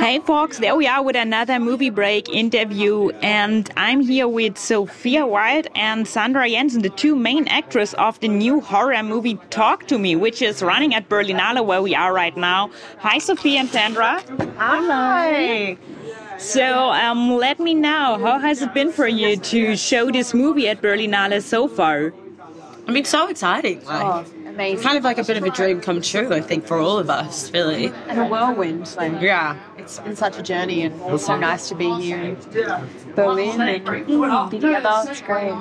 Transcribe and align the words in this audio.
Hey 0.00 0.18
folks, 0.18 0.58
there 0.58 0.74
we 0.74 0.86
are 0.86 1.02
with 1.02 1.14
another 1.14 1.60
movie 1.60 1.90
break 1.90 2.30
interview, 2.30 3.10
and 3.20 3.70
I'm 3.76 4.00
here 4.00 4.26
with 4.26 4.56
Sophia 4.56 5.26
Wilde 5.26 5.68
and 5.74 6.08
Sandra 6.08 6.48
Jensen, 6.48 6.80
the 6.80 6.88
two 6.88 7.14
main 7.14 7.46
actors 7.48 7.92
of 7.94 8.18
the 8.20 8.28
new 8.28 8.62
horror 8.62 9.02
movie 9.02 9.38
Talk 9.50 9.86
to 9.88 9.98
Me, 9.98 10.16
which 10.16 10.40
is 10.40 10.62
running 10.62 10.94
at 10.94 11.10
Berlinale 11.10 11.62
where 11.66 11.82
we 11.82 11.94
are 11.94 12.14
right 12.14 12.34
now. 12.34 12.70
Hi, 13.00 13.18
Sophia 13.18 13.60
and 13.60 13.68
Sandra. 13.68 14.22
Hi. 14.56 15.76
So, 16.38 16.88
um, 16.92 17.36
let 17.36 17.60
me 17.60 17.74
know, 17.74 18.18
how 18.22 18.38
has 18.38 18.62
it 18.62 18.72
been 18.72 18.92
for 18.92 19.06
you 19.06 19.36
to 19.36 19.76
show 19.76 20.10
this 20.10 20.32
movie 20.32 20.66
at 20.66 20.80
Berlinale 20.80 21.42
so 21.42 21.68
far? 21.68 22.14
I 22.88 22.92
mean, 22.92 23.04
so 23.04 23.28
exciting. 23.28 23.84
Like, 23.84 24.04
Oh, 24.04 24.24
amazing. 24.46 24.82
kind 24.84 24.98
of 24.98 25.04
like 25.04 25.18
a 25.18 25.24
bit 25.24 25.36
of 25.36 25.44
a 25.44 25.50
dream 25.50 25.80
come 25.80 26.00
true, 26.00 26.32
I 26.32 26.40
think, 26.40 26.66
for 26.66 26.78
all 26.78 26.98
of 26.98 27.08
us, 27.10 27.52
really. 27.52 27.92
and 28.08 28.18
a 28.20 28.24
whirlwind. 28.26 28.94
Like, 28.96 29.20
Yeah. 29.20 29.56
it's 29.78 29.98
been 30.00 30.16
such 30.16 30.38
a 30.38 30.42
journey, 30.42 30.82
and 30.82 31.00
it's 31.12 31.26
so 31.26 31.36
nice 31.36 31.68
to 31.68 31.74
be 31.74 31.90
here 32.00 32.18
in 32.18 32.36
Berlin 33.14 33.60
and 33.60 34.50
be 34.50 34.58
together. 34.58 35.04
It's 35.10 35.20
great. 35.20 35.54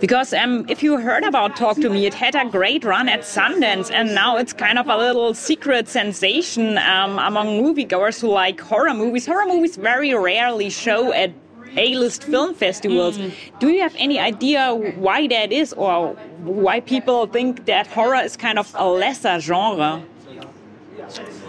Because 0.00 0.32
um, 0.32 0.64
if 0.68 0.82
you 0.82 0.96
heard 0.98 1.24
about 1.24 1.56
Talk 1.56 1.76
to 1.76 1.90
Me, 1.90 2.06
it 2.06 2.14
had 2.14 2.34
a 2.34 2.44
great 2.48 2.84
run 2.84 3.08
at 3.08 3.20
Sundance, 3.20 3.90
and 3.90 4.14
now 4.14 4.36
it's 4.36 4.52
kind 4.52 4.78
of 4.78 4.86
a 4.88 4.96
little 4.96 5.34
secret 5.34 5.88
sensation 5.88 6.78
um, 6.78 7.18
among 7.18 7.48
moviegoers 7.62 8.20
who 8.20 8.28
like 8.28 8.60
horror 8.60 8.94
movies. 8.94 9.26
Horror 9.26 9.46
movies 9.46 9.76
very 9.76 10.14
rarely 10.14 10.70
show 10.70 11.12
at 11.12 11.30
A-list 11.76 12.24
film 12.24 12.54
festivals. 12.54 13.18
Mm. 13.18 13.32
Do 13.58 13.68
you 13.68 13.80
have 13.80 13.94
any 13.98 14.18
idea 14.18 14.74
why 14.74 15.26
that 15.28 15.52
is, 15.52 15.72
or 15.72 16.14
why 16.42 16.80
people 16.80 17.26
think 17.26 17.66
that 17.66 17.86
horror 17.86 18.22
is 18.22 18.36
kind 18.36 18.58
of 18.58 18.74
a 18.78 18.88
lesser 18.88 19.40
genre? 19.40 20.02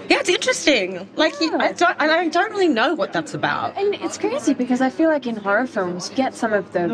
Yeah, 0.10 0.20
it's 0.20 0.30
interesting. 0.30 1.08
Like, 1.16 1.34
I 1.42 1.74
don't, 1.74 2.02
I 2.02 2.28
don't 2.30 2.52
really 2.52 2.68
know 2.70 2.94
what 2.94 3.12
that's 3.14 3.34
about. 3.34 3.78
And 3.78 3.94
it's 3.96 4.18
crazy 4.18 4.54
because 4.54 4.80
I 4.82 4.90
feel 4.90 5.10
like 5.10 5.28
in 5.28 5.36
horror 5.36 5.68
films, 5.68 6.10
you 6.10 6.16
get 6.16 6.34
some 6.34 6.54
of 6.54 6.72
the 6.74 6.88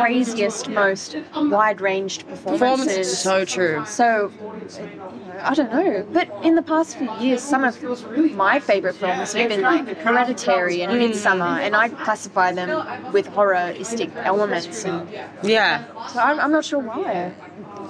craziest, 0.00 0.68
most 0.68 1.16
wide-ranged 1.34 2.26
Performance 2.28 2.60
performances. 2.60 3.08
is 3.08 3.18
so 3.18 3.44
true. 3.44 3.84
So, 3.86 4.30
I 5.40 5.54
don't 5.54 5.72
know. 5.72 6.06
But 6.12 6.28
in 6.42 6.56
the 6.56 6.62
past 6.62 6.98
few 6.98 7.10
years, 7.20 7.42
some 7.42 7.64
of 7.64 7.80
my 8.34 8.60
favorite 8.60 8.96
films 8.96 9.32
have 9.32 9.48
been 9.48 9.62
like 9.62 9.86
Hereditary 9.98 10.82
and 10.82 10.92
mm. 10.92 11.08
Midsommar, 11.10 11.60
and 11.60 11.74
I 11.74 11.88
classify 11.88 12.52
them 12.52 13.12
with 13.12 13.26
horroristic 13.28 14.14
elements. 14.16 14.84
And 14.84 15.08
Yeah. 15.42 15.84
so 16.08 16.18
I'm, 16.20 16.38
I'm 16.40 16.52
not 16.52 16.64
sure 16.64 16.80
why. 16.80 17.32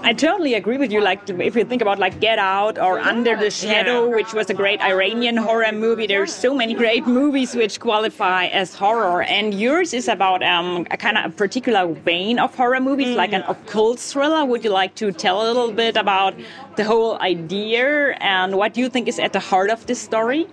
I 0.00 0.12
totally 0.12 0.54
agree 0.54 0.78
with 0.78 0.92
you. 0.92 1.00
Like, 1.00 1.28
if 1.28 1.56
you 1.56 1.64
think 1.64 1.82
about 1.82 1.98
like 1.98 2.20
Get 2.20 2.38
Out 2.38 2.78
or 2.78 3.00
Under 3.00 3.34
the 3.34 3.50
Shadow, 3.50 4.08
which 4.14 4.32
was 4.32 4.48
a 4.48 4.54
great 4.54 4.67
Iranian 4.76 5.36
horror 5.36 5.72
movie, 5.72 6.06
there's 6.06 6.34
so 6.34 6.54
many 6.54 6.74
great 6.74 7.06
movies 7.06 7.54
which 7.54 7.80
qualify 7.80 8.46
as 8.46 8.74
horror. 8.74 9.22
And 9.22 9.54
yours 9.54 9.94
is 9.94 10.08
about 10.08 10.42
um, 10.42 10.86
a 10.90 10.96
kind 10.96 11.16
of 11.16 11.24
a 11.26 11.34
particular 11.34 11.86
vein 11.92 12.38
of 12.38 12.54
horror 12.54 12.80
movies, 12.80 13.16
like 13.16 13.32
an 13.32 13.42
occult 13.48 13.98
thriller. 13.98 14.44
Would 14.44 14.64
you 14.64 14.70
like 14.70 14.94
to 14.96 15.12
tell 15.12 15.42
a 15.42 15.46
little 15.46 15.72
bit 15.72 15.96
about 15.96 16.34
the 16.76 16.84
whole 16.84 17.18
idea 17.20 18.14
and 18.20 18.56
what 18.56 18.76
you 18.76 18.88
think 18.88 19.08
is 19.08 19.18
at 19.18 19.32
the 19.32 19.40
heart 19.40 19.70
of 19.70 19.86
this 19.86 20.00
story? 20.00 20.46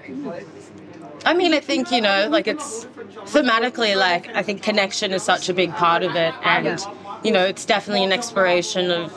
I 1.26 1.34
mean, 1.34 1.54
I 1.54 1.60
think, 1.60 1.92
you 1.92 2.02
know, 2.02 2.30
like 2.30 2.48
it's 2.48 2.86
thematically, 3.26 3.96
like, 3.96 4.28
I 4.36 4.44
think 4.44 4.62
connection 4.62 5.12
is 5.12 5.24
such 5.24 5.50
a 5.50 5.54
big 5.54 5.72
part 5.74 6.04
of 6.04 6.16
it. 6.16 6.34
And, 6.44 6.80
you 7.24 7.32
know, 7.32 7.46
it's 7.46 7.66
definitely 7.66 8.04
an 8.04 8.12
exploration 8.12 8.92
of 8.92 9.12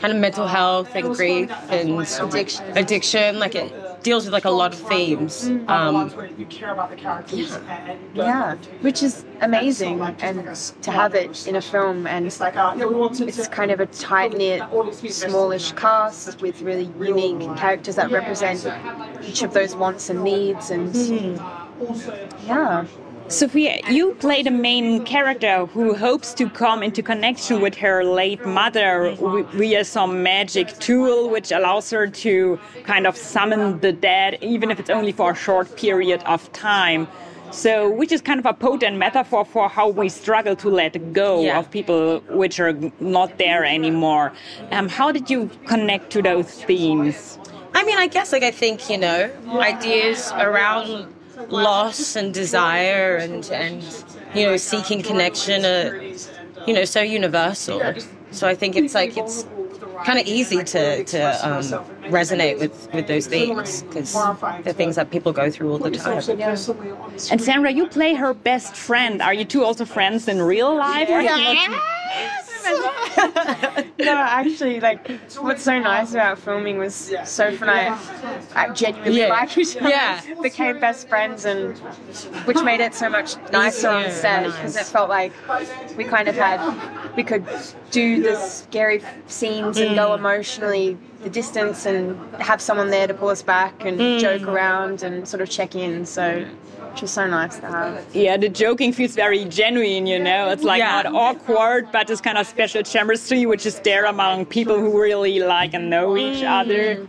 kind 0.00 0.12
of 0.12 0.20
mental 0.20 0.46
health 0.46 0.94
and 0.94 1.14
grief 1.14 1.50
and 1.70 2.00
Addiction. 2.20 2.76
Addiction. 2.76 3.38
Like, 3.38 3.54
it 3.54 3.72
deals 4.06 4.24
with 4.24 4.32
like 4.32 4.44
a 4.44 4.56
lot 4.62 4.72
of 4.72 4.78
themes. 4.92 5.32
Um, 5.66 5.94
Yeah, 8.14 8.54
which 8.86 9.02
is 9.02 9.24
amazing, 9.40 10.00
and 10.26 10.38
to 10.86 10.90
have 11.00 11.12
it 11.22 11.46
in 11.48 11.56
a 11.56 11.64
film, 11.74 12.06
and 12.06 12.22
it's 12.26 13.48
kind 13.48 13.70
of 13.74 13.80
a 13.80 13.86
tight 13.86 14.32
knit, 14.40 14.62
smallish 15.10 15.72
cast 15.72 16.40
with 16.40 16.62
really 16.62 16.88
unique 17.00 17.56
characters 17.56 17.96
that 17.96 18.08
represent 18.12 18.60
each 19.28 19.42
of 19.42 19.52
those 19.52 19.74
wants 19.74 20.08
and 20.08 20.22
needs, 20.22 20.70
and 20.70 20.94
yeah, 22.46 22.84
Sophia, 23.28 23.80
you 23.90 24.14
play 24.14 24.42
the 24.44 24.52
main 24.52 25.04
character 25.04 25.66
who 25.66 25.94
hopes 25.94 26.32
to 26.34 26.48
come 26.48 26.82
into 26.84 27.02
connection 27.02 27.60
with 27.60 27.74
her 27.74 28.04
late 28.04 28.44
mother 28.46 29.16
via 29.52 29.84
some 29.84 30.22
magic 30.22 30.68
tool 30.78 31.28
which 31.28 31.50
allows 31.50 31.90
her 31.90 32.06
to 32.06 32.58
kind 32.84 33.04
of 33.04 33.16
summon 33.16 33.80
the 33.80 33.92
dead, 33.92 34.38
even 34.42 34.70
if 34.70 34.78
it's 34.78 34.90
only 34.90 35.10
for 35.10 35.32
a 35.32 35.34
short 35.34 35.76
period 35.76 36.22
of 36.24 36.50
time. 36.52 37.08
So, 37.50 37.90
which 37.90 38.12
is 38.12 38.20
kind 38.20 38.38
of 38.38 38.46
a 38.46 38.52
potent 38.52 38.96
metaphor 38.96 39.44
for 39.44 39.68
how 39.68 39.88
we 39.88 40.08
struggle 40.08 40.54
to 40.56 40.68
let 40.70 41.12
go 41.12 41.42
Yeah. 41.42 41.58
of 41.58 41.68
people 41.70 42.20
which 42.30 42.60
are 42.60 42.74
not 43.00 43.38
there 43.38 43.64
anymore. 43.64 44.32
Um, 44.70 44.88
how 44.88 45.10
did 45.10 45.28
you 45.30 45.50
connect 45.66 46.10
to 46.12 46.22
those 46.22 46.46
themes? 46.64 47.38
I 47.74 47.84
mean, 47.84 47.98
I 47.98 48.06
guess 48.06 48.32
like 48.32 48.44
I 48.44 48.50
think 48.52 48.88
you 48.88 48.98
know 48.98 49.30
ideas 49.58 50.32
around 50.36 51.12
loss 51.48 52.16
and 52.16 52.32
desire 52.34 53.16
and 53.16 53.48
and 53.50 53.82
you 54.34 54.46
know 54.46 54.56
seeking 54.56 55.02
connection 55.02 55.64
are 55.64 55.96
you 56.66 56.74
know 56.74 56.84
so 56.84 57.00
universal. 57.02 57.80
So 58.30 58.48
I 58.48 58.54
think 58.54 58.76
it's 58.76 58.94
like 58.94 59.16
it's 59.16 59.46
kind 60.04 60.18
of 60.18 60.26
easy 60.26 60.62
to 60.62 61.04
to 61.04 61.48
um, 61.48 61.62
resonate 62.10 62.58
with 62.58 62.88
with 62.92 63.06
those 63.06 63.26
themes 63.26 63.82
because 63.82 64.12
they're 64.64 64.72
things 64.72 64.96
that 64.96 65.10
people 65.10 65.32
go 65.32 65.50
through 65.50 65.72
all 65.72 65.78
the 65.78 65.90
time. 65.90 66.22
And 67.30 67.40
Sandra, 67.42 67.70
you 67.70 67.86
play 67.88 68.14
her 68.14 68.34
best 68.34 68.74
friend. 68.76 69.22
Are 69.22 69.34
you 69.34 69.44
two 69.44 69.64
also 69.64 69.84
friends 69.84 70.28
in 70.28 70.42
real 70.42 70.74
life? 70.76 71.08
or- 71.08 72.42
no, 73.98 74.12
actually, 74.12 74.80
like 74.80 75.08
what's 75.38 75.62
so 75.62 75.78
nice 75.78 76.12
about 76.12 76.38
filming 76.38 76.78
was 76.78 77.14
Soph 77.24 77.60
and 77.62 77.70
I, 77.70 77.98
I 78.54 78.68
genuinely 78.70 79.20
Yeah. 79.20 79.28
liked 79.28 79.56
each 79.58 79.76
other, 79.76 79.88
Yeah. 79.88 80.20
became 80.42 80.80
best 80.80 81.08
friends, 81.08 81.44
and 81.44 81.76
which 82.46 82.60
made 82.62 82.80
it 82.80 82.94
so 82.94 83.08
much 83.08 83.36
nicer 83.52 83.88
on 83.88 84.02
Easier, 84.02 84.12
set 84.12 84.46
because 84.46 84.76
it 84.76 84.86
felt 84.86 85.08
like 85.08 85.32
we 85.96 86.04
kind 86.04 86.28
of 86.28 86.36
had 86.36 86.60
we 87.16 87.22
could 87.22 87.44
do 87.90 88.22
the 88.22 88.36
scary 88.36 89.02
scenes 89.26 89.78
and 89.78 89.94
go 89.94 90.10
mm. 90.10 90.18
emotionally 90.18 90.98
the 91.22 91.30
distance 91.30 91.86
and 91.86 92.16
have 92.40 92.60
someone 92.60 92.90
there 92.90 93.06
to 93.06 93.14
pull 93.14 93.28
us 93.28 93.42
back 93.42 93.84
and 93.84 93.98
joke 94.20 94.42
mm. 94.42 94.48
around 94.48 95.02
and 95.02 95.26
sort 95.26 95.40
of 95.40 95.48
check 95.50 95.74
in. 95.74 96.06
So, 96.06 96.46
which 96.96 97.02
was 97.02 97.10
so 97.10 97.26
nice 97.26 97.58
to 97.58 97.66
have. 97.66 98.02
Yeah, 98.14 98.38
the 98.38 98.48
joking 98.48 98.90
feels 98.90 99.14
very 99.14 99.44
genuine, 99.44 100.06
you 100.06 100.18
know. 100.18 100.48
It's 100.48 100.62
like 100.62 100.78
Yeah. 100.78 101.02
not 101.02 101.06
awkward, 101.14 101.92
but 101.92 102.06
this 102.06 102.22
kind 102.22 102.38
of 102.38 102.46
special 102.46 102.82
chemistry 102.82 103.44
which 103.44 103.66
is 103.66 103.78
there 103.80 104.06
among 104.06 104.46
people 104.46 104.80
who 104.80 104.98
really 104.98 105.38
like 105.40 105.74
and 105.74 105.90
know 105.90 106.16
each 106.16 106.42
mm. 106.42 106.60
other. 106.60 107.06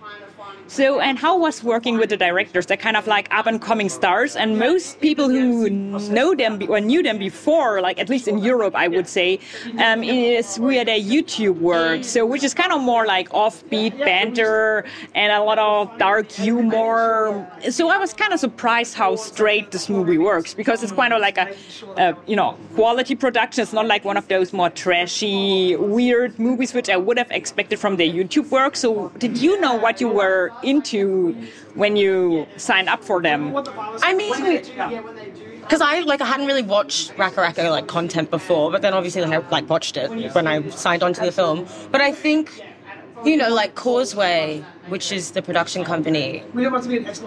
So, 0.68 1.00
and 1.00 1.18
how 1.18 1.38
was 1.38 1.64
working 1.64 1.98
with 1.98 2.10
the 2.10 2.18
directors? 2.18 2.66
They're 2.66 2.76
kind 2.76 2.98
of 2.98 3.08
like 3.08 3.28
up 3.34 3.48
and 3.48 3.62
coming 3.62 3.88
stars, 3.88 4.36
and 4.36 4.60
most 4.60 5.00
people 5.00 5.30
who 5.30 5.70
know 5.70 6.36
them 6.36 6.60
or 6.70 6.82
knew 6.82 7.02
them 7.02 7.18
before, 7.18 7.82
like 7.82 8.00
at 8.00 8.10
least 8.10 8.28
in 8.28 8.40
Europe, 8.40 8.76
I 8.76 8.90
would 8.90 9.08
say, 9.08 9.40
um, 9.80 10.04
is 10.04 10.58
via 10.58 10.84
their 10.84 11.00
YouTube 11.00 11.60
work. 11.60 12.04
So, 12.04 12.26
which 12.26 12.44
is 12.44 12.54
kind 12.54 12.74
of 12.74 12.82
more 12.82 13.06
like 13.06 13.30
offbeat 13.30 13.98
banter 13.98 14.84
and 15.16 15.32
a 15.32 15.42
lot 15.42 15.58
of 15.58 15.98
dark 15.98 16.30
humor. 16.30 17.50
So, 17.70 17.90
I 17.90 17.98
was 17.98 18.14
kind 18.14 18.34
of 18.34 18.40
surprised 18.40 18.94
how 18.94 19.16
straight 19.16 19.72
this 19.72 19.88
movie 19.88 20.18
works 20.18 20.54
because 20.54 20.84
it's 20.84 20.92
kind 20.92 21.14
of 21.14 21.22
like 21.22 21.38
a, 21.38 21.56
a 21.98 22.18
you 22.28 22.36
know, 22.36 22.58
quality 22.76 23.16
production. 23.16 23.62
It's 23.62 23.74
not 23.74 23.88
like 23.88 24.04
one 24.04 24.18
of 24.18 24.28
those 24.28 24.52
more 24.52 24.70
trashy, 24.70 25.78
weird 25.78 26.38
movies 26.38 26.74
which 26.74 26.90
I 26.90 26.98
would 26.98 27.18
have 27.18 27.32
expected 27.32 27.80
from 27.80 27.96
their 27.96 28.08
YouTube 28.08 28.50
work. 28.52 28.76
So, 28.76 29.10
did 29.18 29.38
you 29.38 29.60
know 29.62 29.76
what 29.76 30.02
you 30.02 30.10
were 30.10 30.52
into 30.64 31.36
when 31.76 31.96
you 31.96 32.48
signed 32.58 32.90
up 32.90 33.04
for 33.04 33.22
them? 33.22 33.56
I 34.04 34.14
mean, 34.14 34.62
because 35.62 35.82
I 35.82 36.00
like 36.02 36.22
I 36.22 36.26
hadn't 36.26 36.48
really 36.48 36.62
watched 36.64 37.14
RackaRacka 37.18 37.70
like 37.70 37.88
content 37.88 38.32
before, 38.32 38.72
but 38.72 38.82
then 38.82 38.94
obviously 38.94 39.22
like, 39.22 39.44
I 39.44 39.50
like 39.50 39.70
watched 39.70 39.98
it 39.98 40.34
when 40.34 40.48
I 40.48 40.68
signed 40.70 41.04
on 41.04 41.14
to 41.14 41.22
the 41.22 41.32
film. 41.32 41.68
But 41.92 42.02
I 42.02 42.12
think, 42.12 42.64
you 43.26 43.36
know, 43.36 43.54
like 43.54 43.76
Causeway, 43.76 44.64
which 44.88 45.12
is 45.12 45.32
the 45.32 45.42
production 45.42 45.84
company, 45.84 46.44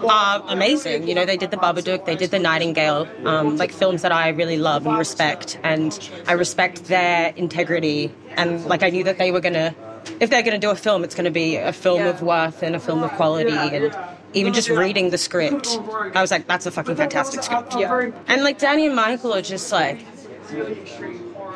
are 0.09 0.43
amazing. 0.47 1.07
You 1.07 1.13
know, 1.13 1.25
they 1.25 1.37
did 1.37 1.51
the 1.51 1.57
Babadook, 1.57 2.05
they 2.05 2.15
did 2.15 2.31
the 2.31 2.39
Nightingale, 2.39 3.07
um, 3.25 3.57
like 3.57 3.71
films 3.71 4.01
that 4.01 4.11
I 4.11 4.29
really 4.29 4.57
love 4.57 4.87
and 4.87 4.97
respect, 4.97 5.59
and 5.63 5.97
I 6.27 6.33
respect 6.33 6.85
their 6.85 7.33
integrity. 7.35 8.11
And 8.37 8.65
like 8.65 8.81
I 8.81 8.89
knew 8.89 9.03
that 9.03 9.17
they 9.19 9.31
were 9.31 9.41
gonna, 9.41 9.75
if 10.19 10.29
they're 10.29 10.43
gonna 10.43 10.57
do 10.57 10.69
a 10.69 10.75
film, 10.75 11.03
it's 11.03 11.15
gonna 11.15 11.31
be 11.31 11.57
a 11.57 11.73
film 11.73 11.99
Yeah. 11.99 12.09
of 12.09 12.21
worth 12.21 12.63
and 12.63 12.75
a 12.75 12.79
film 12.79 13.03
of 13.03 13.11
quality, 13.11 13.51
and 13.51 13.95
even 14.33 14.53
just 14.53 14.69
reading 14.69 15.09
the 15.09 15.17
script, 15.17 15.67
I 16.15 16.21
was 16.21 16.31
like, 16.31 16.47
that's 16.47 16.65
a 16.65 16.71
fucking 16.71 16.95
fantastic 16.95 17.43
script. 17.43 17.75
Yeah. 17.77 18.11
And 18.27 18.43
like 18.43 18.59
Danny 18.59 18.87
and 18.87 18.95
Michael 18.95 19.33
are 19.33 19.41
just 19.41 19.71
like 19.71 19.99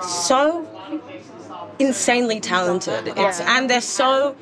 so 0.02 0.68
insanely 1.80 2.40
talented. 2.40 3.14
It's 3.16 3.40
and 3.40 3.70
they're 3.70 3.82
so 3.82 4.36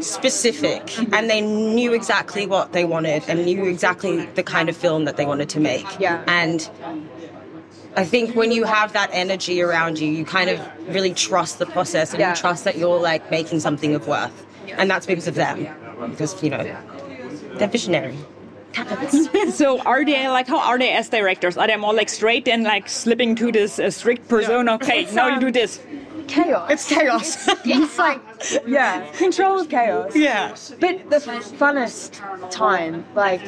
specific 0.00 0.86
mm-hmm. 0.86 1.14
and 1.14 1.30
they 1.30 1.40
knew 1.40 1.92
exactly 1.92 2.46
what 2.46 2.72
they 2.72 2.84
wanted 2.84 3.22
and 3.28 3.44
knew 3.44 3.64
exactly 3.64 4.26
the 4.26 4.42
kind 4.42 4.68
of 4.68 4.76
film 4.76 5.04
that 5.04 5.16
they 5.16 5.24
wanted 5.24 5.48
to 5.50 5.60
make. 5.60 5.86
Yeah. 6.00 6.22
And 6.26 6.68
I 7.96 8.04
think 8.04 8.36
when 8.36 8.52
you 8.52 8.64
have 8.64 8.92
that 8.92 9.08
energy 9.12 9.62
around 9.62 9.98
you, 9.98 10.08
you 10.08 10.24
kind 10.24 10.50
of 10.50 10.60
really 10.94 11.14
trust 11.14 11.58
the 11.58 11.66
process 11.66 12.12
and 12.12 12.20
Yeah. 12.20 12.30
you 12.30 12.36
trust 12.36 12.64
that 12.64 12.76
you're 12.76 13.00
like 13.00 13.30
making 13.30 13.60
something 13.60 13.94
of 13.94 14.06
worth. 14.06 14.44
And 14.76 14.90
that's 14.90 15.06
because 15.06 15.26
of 15.26 15.34
them. 15.34 15.66
Because, 16.10 16.42
you 16.42 16.50
know, 16.50 16.62
they're 17.54 17.68
visionary. 17.68 18.16
So 19.52 19.80
are 19.80 20.04
they 20.04 20.28
like 20.28 20.46
how 20.46 20.58
are 20.60 20.78
they 20.78 20.92
as 20.92 21.08
directors? 21.08 21.56
Are 21.56 21.66
they 21.66 21.76
more 21.76 21.94
like 21.94 22.10
straight 22.10 22.46
and 22.46 22.62
like 22.62 22.90
slipping 22.90 23.34
to 23.36 23.50
this 23.50 23.78
uh, 23.78 23.90
strict 23.90 24.28
persona? 24.28 24.74
Okay, 24.74 25.06
now 25.14 25.28
you 25.28 25.40
do 25.40 25.50
this. 25.50 25.80
Chaos. 26.28 26.70
It's 26.70 26.88
chaos. 26.88 27.48
It's 27.64 27.98
like, 28.06 28.20
yeah, 28.66 29.10
control 29.12 29.60
of 29.60 29.68
chaos. 29.68 30.14
yeah. 30.14 30.54
But 30.80 31.10
the 31.10 31.16
funnest 31.16 32.50
time, 32.50 33.04
like, 33.14 33.42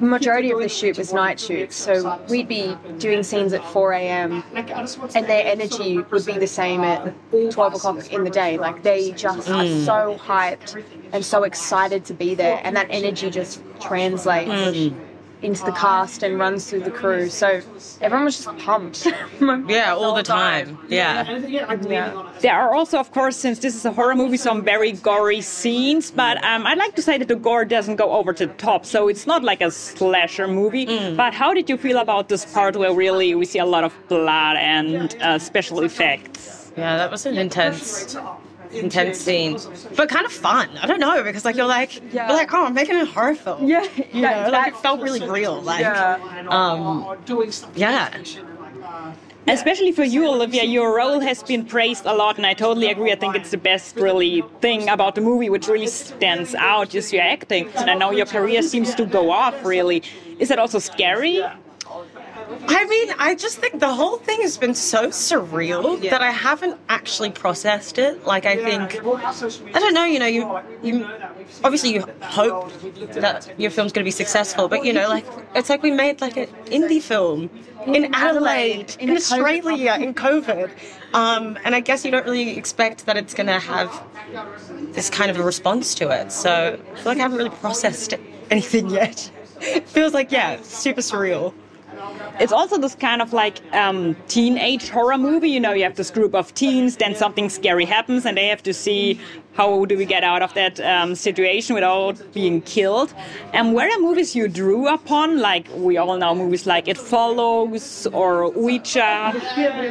majority 0.00 0.50
of 0.50 0.60
the 0.60 0.68
shoot 0.68 0.98
was 0.98 1.12
night 1.12 1.40
shoots, 1.40 1.76
so 1.76 2.20
we'd 2.28 2.48
be 2.48 2.76
doing 2.98 3.22
scenes 3.22 3.52
at 3.52 3.64
4 3.64 3.92
a.m. 3.92 4.44
and 4.54 5.26
their 5.26 5.46
energy 5.46 5.98
would 5.98 6.26
be 6.26 6.38
the 6.38 6.46
same 6.46 6.82
at 6.82 7.14
12 7.30 7.74
o'clock 7.74 8.12
in 8.12 8.24
the 8.24 8.30
day. 8.30 8.58
Like, 8.58 8.82
they 8.82 9.12
just 9.12 9.48
are 9.48 9.64
mm. 9.64 9.84
so 9.84 10.18
hyped 10.18 10.82
and 11.12 11.24
so 11.24 11.42
excited 11.44 12.04
to 12.06 12.14
be 12.14 12.34
there, 12.34 12.60
and 12.64 12.76
that 12.76 12.86
energy 12.90 13.30
just 13.30 13.62
translates. 13.80 14.50
Mm. 14.50 15.11
Into 15.42 15.64
the 15.64 15.72
cast 15.72 16.22
and 16.22 16.38
runs 16.38 16.70
through 16.70 16.84
the 16.84 16.90
crew, 16.90 17.28
so 17.28 17.60
everyone 18.00 18.24
was 18.26 18.36
just 18.36 18.56
pumped. 18.58 19.08
Yeah, 19.68 19.92
all 19.94 20.14
the 20.14 20.22
time. 20.22 20.78
Yeah. 20.88 21.38
Yeah. 21.38 22.28
There 22.40 22.54
are 22.54 22.72
also, 22.74 22.98
of 22.98 23.10
course, 23.10 23.36
since 23.36 23.58
this 23.58 23.74
is 23.74 23.84
a 23.84 23.92
horror 23.92 24.14
movie, 24.14 24.36
some 24.36 24.62
very 24.62 24.92
gory 24.92 25.40
scenes. 25.40 26.10
But 26.12 26.42
um, 26.44 26.64
I'd 26.66 26.78
like 26.78 26.94
to 26.94 27.02
say 27.02 27.18
that 27.18 27.26
the 27.26 27.34
gore 27.34 27.64
doesn't 27.64 27.96
go 27.96 28.12
over 28.12 28.32
the 28.32 28.46
top, 28.46 28.86
so 28.86 29.08
it's 29.08 29.26
not 29.26 29.42
like 29.42 29.60
a 29.60 29.70
slasher 29.70 30.46
movie. 30.46 30.86
But 31.16 31.34
how 31.34 31.52
did 31.54 31.68
you 31.68 31.76
feel 31.76 31.98
about 31.98 32.28
this 32.28 32.44
part 32.44 32.76
where 32.76 32.92
really 32.94 33.34
we 33.34 33.44
see 33.44 33.58
a 33.58 33.66
lot 33.66 33.82
of 33.84 33.92
blood 34.08 34.56
and 34.56 35.16
uh, 35.20 35.38
special 35.40 35.80
effects? 35.82 36.70
Yeah, 36.76 36.96
that 36.96 37.10
was 37.10 37.26
an 37.26 37.36
intense, 37.36 38.16
intense 38.72 39.18
scene, 39.18 39.58
but 39.96 40.08
kind 40.08 40.24
of 40.26 40.32
fun. 40.32 40.68
I 40.80 40.86
don't 40.86 41.00
know 41.00 41.22
because 41.22 41.44
like 41.44 41.56
you're 41.56 41.66
like 41.66 41.96
Yeah. 42.12 42.28
you're 42.28 42.36
like 42.36 42.52
oh 42.52 42.66
I'm 42.66 42.74
making 42.74 42.96
a 42.96 43.04
horror 43.04 43.34
film. 43.34 43.66
Yeah, 43.68 43.82
you 44.12 44.22
that- 44.22 44.46
know, 44.46 44.52
like 44.52 44.68
it 44.74 44.76
felt 44.78 45.00
really 45.00 45.26
real. 45.28 45.60
Like 45.60 45.80
Yeah. 45.80 46.18
um, 46.48 47.16
yeah. 47.74 48.10
Especially 49.48 49.90
for 49.90 50.04
you, 50.04 50.24
Olivia, 50.28 50.62
your 50.62 50.94
role 50.96 51.18
has 51.18 51.42
been 51.42 51.64
praised 51.64 52.06
a 52.06 52.14
lot, 52.14 52.36
and 52.36 52.46
I 52.46 52.54
totally 52.54 52.88
agree. 52.88 53.10
I 53.10 53.16
think 53.16 53.34
it's 53.34 53.50
the 53.50 53.56
best, 53.58 53.96
really, 53.96 54.44
thing 54.60 54.88
about 54.88 55.16
the 55.16 55.20
movie, 55.20 55.50
which 55.50 55.66
really 55.66 55.88
stands 55.88 56.54
out, 56.54 56.94
is 56.94 57.12
your 57.12 57.22
acting. 57.22 57.68
And 57.74 57.90
I 57.90 57.94
know 57.94 58.12
your 58.12 58.26
career 58.26 58.62
seems 58.62 58.94
to 58.94 59.04
go 59.04 59.32
off, 59.32 59.64
really. 59.64 60.04
Is 60.38 60.48
that 60.50 60.60
also 60.60 60.78
scary? 60.78 61.42
I 62.68 62.84
mean, 62.84 63.14
I 63.18 63.34
just 63.34 63.58
think 63.58 63.80
the 63.80 63.92
whole 63.92 64.18
thing 64.18 64.40
has 64.42 64.56
been 64.56 64.74
so 64.74 65.08
surreal 65.08 66.00
that 66.10 66.22
I 66.22 66.30
haven't 66.30 66.78
actually 66.88 67.30
processed 67.30 67.98
it. 67.98 68.24
Like, 68.24 68.46
I 68.46 68.56
think, 68.56 68.96
I 69.04 69.78
don't 69.80 69.94
know, 69.94 70.04
you 70.04 70.18
know, 70.18 70.26
you, 70.26 70.60
you 70.82 71.08
obviously 71.64 71.94
you 71.94 72.04
hope 72.22 72.72
that 73.12 73.52
your 73.58 73.70
film's 73.70 73.92
going 73.92 74.04
to 74.04 74.06
be 74.06 74.10
successful, 74.12 74.68
but 74.68 74.84
you 74.84 74.92
know, 74.92 75.08
like, 75.08 75.26
it's 75.54 75.68
like 75.68 75.82
we 75.82 75.90
made 75.90 76.20
like 76.20 76.36
an 76.36 76.46
indie 76.66 77.02
film 77.02 77.50
in 77.86 78.14
Adelaide, 78.14 78.94
in, 78.98 79.10
in 79.10 79.16
Australia, 79.16 79.96
in 80.00 80.14
COVID. 80.14 80.70
Um, 81.14 81.58
and 81.64 81.74
I 81.74 81.80
guess 81.80 82.04
you 82.04 82.10
don't 82.10 82.24
really 82.24 82.56
expect 82.56 83.06
that 83.06 83.16
it's 83.16 83.34
going 83.34 83.48
to 83.48 83.58
have 83.58 84.02
this 84.92 85.10
kind 85.10 85.30
of 85.30 85.38
a 85.38 85.42
response 85.42 85.94
to 85.96 86.10
it. 86.10 86.32
So 86.32 86.78
I 86.80 86.96
feel 86.96 87.04
like 87.04 87.18
I 87.18 87.22
haven't 87.22 87.38
really 87.38 87.50
processed 87.50 88.14
anything 88.50 88.88
yet. 89.00 89.30
It 89.60 89.88
feels 89.88 90.14
like, 90.14 90.32
yeah, 90.32 90.60
super 90.62 91.00
surreal. 91.00 91.54
It's 92.40 92.52
also 92.52 92.78
this 92.78 92.94
kind 92.94 93.22
of 93.22 93.32
like 93.32 93.60
um, 93.74 94.16
teenage 94.28 94.88
horror 94.88 95.18
movie. 95.18 95.50
You 95.50 95.60
know, 95.60 95.72
you 95.72 95.84
have 95.84 95.96
this 95.96 96.10
group 96.10 96.34
of 96.34 96.52
teens, 96.54 96.96
then 96.96 97.14
something 97.14 97.48
scary 97.48 97.84
happens, 97.84 98.26
and 98.26 98.36
they 98.36 98.48
have 98.48 98.62
to 98.64 98.74
see 98.74 99.20
how 99.54 99.84
do 99.84 99.96
we 99.98 100.06
get 100.06 100.24
out 100.24 100.42
of 100.42 100.52
that 100.54 100.80
um, 100.80 101.14
situation 101.14 101.74
without 101.74 102.20
being 102.32 102.62
killed. 102.62 103.12
And 103.52 103.74
were 103.74 103.82
there 103.82 104.00
movies 104.00 104.34
you 104.34 104.48
drew 104.48 104.88
upon, 104.88 105.40
like 105.40 105.68
we 105.74 105.98
all 105.98 106.16
know 106.16 106.34
movies 106.34 106.66
like 106.66 106.88
It 106.88 106.96
Follows 106.96 108.06
or 108.12 108.50
Ouija, 108.50 109.34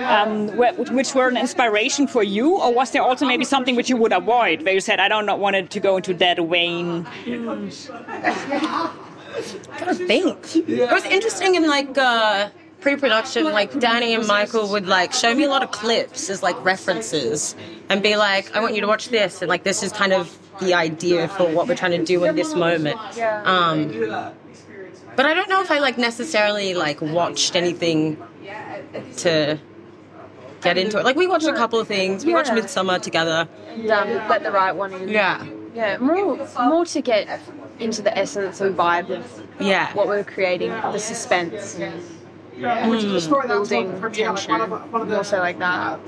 um, 0.07 0.47
which 0.57 1.13
were 1.13 1.27
an 1.27 1.37
inspiration 1.37 2.07
for 2.07 2.23
you, 2.23 2.57
or 2.57 2.73
was 2.73 2.91
there 2.91 3.03
also 3.03 3.25
maybe 3.25 3.45
something 3.45 3.75
which 3.75 3.89
you 3.89 3.97
would 3.97 4.13
avoid, 4.13 4.63
where 4.63 4.73
you 4.73 4.81
said, 4.81 4.99
I 4.99 5.07
don't 5.07 5.39
want 5.39 5.55
it 5.55 5.69
to 5.69 5.79
go 5.79 5.97
into 5.97 6.13
that 6.15 6.37
vein? 6.39 7.05
I 9.35 9.93
think. 9.93 10.55
It 10.55 10.91
was 10.91 11.05
interesting 11.05 11.55
in 11.55 11.67
like 11.67 11.97
uh, 11.97 12.49
pre-production, 12.81 13.45
like 13.45 13.77
Danny 13.79 14.13
and 14.13 14.27
Michael 14.27 14.69
would 14.69 14.87
like 14.87 15.13
show 15.13 15.33
me 15.33 15.43
a 15.43 15.49
lot 15.49 15.63
of 15.63 15.71
clips 15.71 16.29
as 16.29 16.43
like 16.43 16.63
references 16.65 17.55
and 17.89 18.03
be 18.03 18.15
like, 18.15 18.55
I 18.55 18.59
want 18.61 18.75
you 18.75 18.81
to 18.81 18.87
watch 18.87 19.09
this 19.09 19.41
and 19.41 19.49
like 19.49 19.63
this 19.63 19.83
is 19.83 19.91
kind 19.91 20.13
of 20.13 20.37
the 20.59 20.73
idea 20.73 21.27
for 21.29 21.47
what 21.47 21.67
we're 21.67 21.75
trying 21.75 21.97
to 21.97 22.03
do 22.05 22.23
in 22.25 22.35
this 22.35 22.53
moment. 22.53 22.97
Um, 23.45 23.87
but 25.15 25.25
I 25.25 25.33
don't 25.33 25.49
know 25.49 25.61
if 25.61 25.71
I 25.71 25.79
like 25.79 25.97
necessarily 25.97 26.73
like 26.73 27.01
watched 27.01 27.55
anything 27.55 28.17
to 29.17 29.59
get 30.61 30.77
into 30.77 30.99
it. 30.99 31.05
Like 31.05 31.15
we 31.15 31.27
watched 31.27 31.47
a 31.47 31.53
couple 31.53 31.79
of 31.79 31.87
things. 31.87 32.25
We 32.25 32.33
watched 32.33 32.51
Midsommar 32.51 33.01
together. 33.01 33.47
And, 33.69 33.89
um, 33.89 34.07
let 34.29 34.43
the 34.43 34.51
right 34.51 34.71
one 34.71 34.93
in. 34.93 35.09
Yeah. 35.09 35.45
Yeah, 35.73 35.97
more 35.97 36.47
more 36.59 36.85
to 36.85 37.01
get 37.01 37.39
into 37.79 38.01
the 38.01 38.17
essence 38.17 38.61
and 38.61 38.75
vibe 38.75 39.09
of 39.09 39.43
Yeah. 39.59 39.93
what 39.93 40.07
we're 40.07 40.23
creating, 40.23 40.69
the 40.69 40.99
suspense 40.99 41.79
and 41.79 42.01
hmm. 42.55 43.47
building 43.47 44.01
tension, 44.11 44.69
more 44.91 45.23
so 45.23 45.39
like 45.39 45.59
that. 45.59 45.99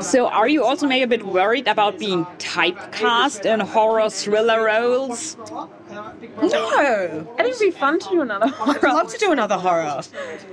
So, 0.00 0.28
are 0.28 0.48
you 0.48 0.64
also 0.64 0.86
maybe 0.86 1.02
a 1.02 1.06
bit 1.06 1.26
worried 1.26 1.68
about 1.68 1.98
being 1.98 2.24
typecast 2.38 3.44
in 3.44 3.60
horror 3.60 4.08
thriller 4.10 4.64
roles? 4.64 5.36
No. 5.96 7.26
I 7.38 7.42
think 7.42 7.54
it'd 7.56 7.60
be 7.60 7.70
fun 7.70 7.98
to 7.98 8.08
do 8.10 8.20
another 8.20 8.48
horror. 8.48 8.78
I'd 8.86 8.92
love 8.94 9.12
to 9.12 9.18
do 9.18 9.32
another 9.32 9.56
horror. 9.56 10.02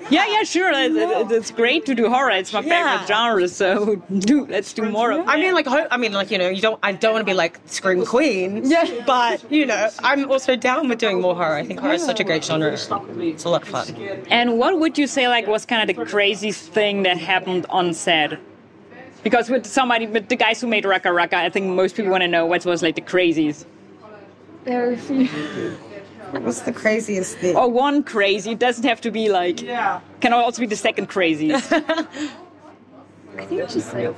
Yeah, 0.09 0.25
yeah, 0.27 0.43
sure. 0.43 0.71
It- 0.71 0.95
it- 0.95 1.31
It's 1.31 1.51
great 1.51 1.85
to 1.87 1.95
do 1.95 2.09
horror. 2.09 2.31
It's 2.31 2.53
my 2.53 2.61
Yeah. 2.61 2.73
favorite 2.99 3.07
genre. 3.07 3.47
So, 3.47 3.95
do 4.19 4.45
let's 4.49 4.71
do 4.73 4.83
more 4.83 5.11
of 5.11 5.27
I 5.27 5.35
mean, 5.37 5.53
like, 5.53 5.67
I 5.67 5.97
mean, 5.97 6.13
like, 6.13 6.31
you 6.31 6.37
know, 6.37 6.49
you 6.49 6.61
don't. 6.61 6.79
I 6.83 6.91
don't 6.93 7.13
want 7.13 7.25
to 7.25 7.29
be 7.31 7.35
like 7.35 7.59
scream 7.65 8.05
queen. 8.05 8.61
Yeah. 8.63 8.85
But 9.05 9.43
you 9.51 9.65
know, 9.65 9.89
I'm 10.03 10.29
also 10.31 10.55
down 10.55 10.87
with 10.89 10.99
doing 10.99 11.19
more 11.21 11.35
horror. 11.35 11.55
I 11.55 11.65
think 11.65 11.79
horror 11.79 11.93
is 11.95 12.03
such 12.05 12.19
a 12.19 12.23
great 12.23 12.43
genre. 12.43 12.71
It's 12.71 13.43
a 13.45 13.49
lot 13.49 13.63
of 13.63 13.67
fun. 13.67 13.87
And 14.29 14.57
what 14.57 14.79
would 14.79 14.97
you 14.97 15.07
say 15.07 15.27
like 15.27 15.47
was 15.47 15.65
kind 15.65 15.81
of 15.87 15.95
the 15.95 16.05
craziest 16.05 16.71
thing 16.71 17.03
that 17.03 17.17
happened 17.17 17.65
on 17.69 17.93
set? 17.93 18.37
Because 19.23 19.49
with 19.49 19.65
somebody, 19.65 20.05
with 20.05 20.27
the 20.27 20.35
guys 20.35 20.59
who 20.59 20.67
made 20.67 20.83
RackaRacka, 20.83 21.33
I 21.33 21.49
think 21.49 21.65
most 21.67 21.95
people 21.95 22.11
want 22.11 22.23
to 22.23 22.27
know 22.27 22.45
what 22.45 22.65
was 22.65 22.83
like 22.83 22.95
the 22.95 23.01
craziest. 23.01 23.65
There 24.63 24.89
are 24.89 24.93
a 24.93 24.97
few. 24.97 25.27
What's 26.31 26.61
the 26.61 26.73
craziest 26.73 27.37
thing? 27.37 27.55
Or 27.55 27.69
one 27.69 28.03
crazy. 28.03 28.51
It 28.51 28.59
doesn't 28.59 28.85
have 28.85 29.01
to 29.01 29.11
be 29.11 29.29
like. 29.29 29.61
Yeah. 29.61 30.01
Can 30.19 30.33
I 30.33 30.37
also 30.37 30.61
be 30.61 30.67
the 30.67 30.75
second 30.75 31.07
craziest. 31.07 31.71
I 33.37 33.45
think 33.45 33.69
just 33.69 33.93
like 33.93 34.15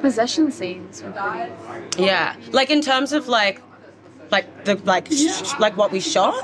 possession 0.00 0.50
scenes 0.50 1.02
would 1.02 1.14
be. 1.14 2.02
Yeah, 2.02 2.36
like 2.52 2.70
in 2.70 2.80
terms 2.80 3.12
of 3.12 3.28
like, 3.28 3.62
like 4.30 4.64
the 4.64 4.76
like 4.84 5.08
sh- 5.12 5.52
like 5.58 5.76
what 5.76 5.90
we 5.92 6.00
shot. 6.00 6.34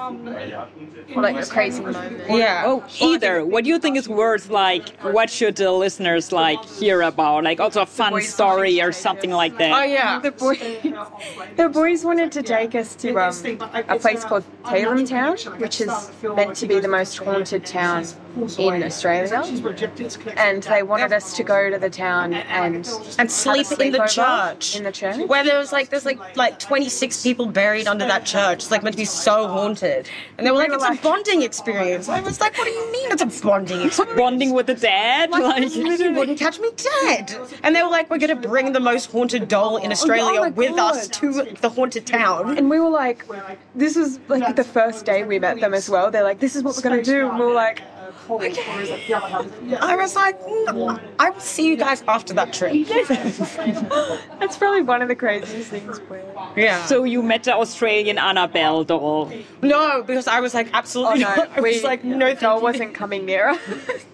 Or 1.14 1.23
like 1.23 1.37
a 1.37 1.47
crazy 1.47 1.83
moment. 1.83 2.23
Yeah. 2.29 2.64
Oh, 2.67 2.85
either. 3.00 3.45
What 3.45 3.64
do 3.64 3.71
you 3.71 3.79
think 3.79 3.97
is 3.97 4.09
worth 4.09 4.49
like? 4.50 4.88
What 5.03 5.31
should 5.31 5.57
the 5.57 5.71
listeners 5.71 6.33
like 6.33 6.64
hear 6.64 7.03
about? 7.03 7.45
Like 7.45 7.61
also 7.61 7.83
a 7.83 7.87
fun 7.87 8.21
story 8.23 8.81
or 8.81 8.91
something 8.93 9.31
like 9.31 9.59
that. 9.59 9.73
Oh 9.73 9.85
yeah. 9.85 10.19
The 10.19 10.33
boys, 10.33 10.59
the 11.57 11.69
boys 11.69 12.05
wanted 12.05 12.33
to 12.33 12.43
take 12.43 12.75
us 12.75 12.95
to 12.97 13.17
um, 13.19 13.61
a 13.88 13.99
place 13.99 14.25
called 14.25 14.45
Tatum 14.67 15.05
Town, 15.05 15.37
which 15.59 15.81
is 15.81 16.11
meant 16.23 16.57
to 16.57 16.67
be 16.67 16.81
the 16.81 16.88
most 16.88 17.19
haunted 17.19 17.67
town 17.67 18.05
in 18.37 18.83
Australia. 18.83 19.43
And 20.37 20.62
they 20.62 20.83
wanted 20.83 21.12
us 21.12 21.37
to 21.37 21.43
go 21.43 21.71
to 21.71 21.79
the 21.79 21.91
town 21.91 22.35
and 22.35 22.87
And 23.19 23.31
sleep 23.31 23.67
in 23.81 23.93
the 23.93 24.07
church. 24.07 24.76
In 24.76 24.85
the 24.85 24.93
church. 24.93 25.17
Where 25.29 25.45
there 25.45 25.59
was 25.59 25.73
like 25.73 25.91
there's 25.91 26.05
like 26.05 26.37
like 26.37 26.59
26 26.59 27.23
people 27.23 27.47
buried 27.47 27.87
under 27.87 28.07
that 28.07 28.25
church. 28.25 28.64
It's 28.64 28.71
like 28.71 28.83
meant 28.83 28.95
to 28.95 29.00
be 29.00 29.05
so 29.05 29.49
haunted. 29.49 30.09
And 30.38 30.47
they 30.47 30.50
were 30.50 30.59
like, 30.59 30.73
it's 30.73 30.85
a 30.85 31.03
bonding 31.03 31.43
experience. 31.43 32.09
I 32.09 32.21
was 32.21 32.41
like, 32.41 32.57
what 32.59 32.64
do 32.64 32.71
you 32.71 32.93
mean 32.93 33.12
it's 33.12 33.23
a 33.23 33.45
bonding 33.45 33.81
experience? 33.87 34.17
Bonding 34.17 34.53
with 34.53 34.67
the 34.67 34.75
dead, 34.75 35.31
like 35.31 35.75
you 35.75 36.12
wouldn't 36.12 36.38
catch 36.38 36.59
me 36.61 36.71
dead. 36.76 37.35
And 37.62 37.75
they 37.75 37.83
were 37.83 37.91
like, 37.91 38.11
we're 38.11 38.19
going 38.19 38.41
to 38.41 38.49
bring 38.49 38.73
the 38.73 38.81
most 38.81 39.11
haunted 39.11 39.49
doll 39.49 39.76
in 39.76 39.87
oh 39.87 39.93
Australia 39.93 40.41
my 40.41 40.49
with 40.50 40.79
us 40.79 41.09
to 41.09 41.33
the 41.61 41.69
haunted 41.69 42.07
town. 42.07 42.57
And 42.57 42.71
we 42.71 42.81
were 42.81 42.91
like, 42.91 43.25
this 43.75 43.97
was 43.97 44.19
like 44.29 44.57
the 44.57 44.64
first 44.64 45.05
day 45.05 45.25
we 45.25 45.38
met 45.38 45.61
them 45.61 45.75
as 45.75 45.88
well. 45.88 46.11
They're 46.11 46.25
like, 46.25 46.41
this 46.41 46.57
is 46.57 46.62
what 46.62 46.76
we're 46.76 46.83
gonna 46.83 47.03
do. 47.03 47.29
And 47.29 47.38
we 47.38 47.47
were 47.47 47.53
like, 47.53 47.83
I 48.30 49.97
was 49.97 50.16
like, 50.16 50.40
"Mm, 50.40 51.00
I 51.18 51.30
will 51.30 51.40
see 51.40 51.66
you 51.68 51.76
guys 51.76 52.02
after 52.09 52.33
that 52.35 52.52
trip. 52.52 52.73
that's 54.40 54.56
probably 54.56 54.83
one 54.83 55.02
of 55.02 55.09
the 55.09 55.14
craziest 55.14 55.71
things. 55.71 55.99
Where... 56.09 56.25
Yeah. 56.56 56.85
so 56.87 57.04
you 57.04 57.23
met 57.23 57.44
the 57.44 57.54
Australian 57.54 58.18
Annabelle 58.18 58.85
doll. 58.85 59.30
no, 59.62 60.02
because 60.02 60.26
I 60.26 60.40
was 60.40 60.54
like, 60.54 60.68
Oh 60.73 60.78
absolutely 60.78 61.21
no, 61.21 61.35
not. 61.35 61.50
I 61.56 61.61
we, 61.61 61.75
was 61.75 61.85
like, 61.85 62.04
no, 62.04 62.35
doll 62.35 62.61
wasn't 62.61 62.94
coming 62.94 63.26
near 63.26 63.50
us. 63.50 63.59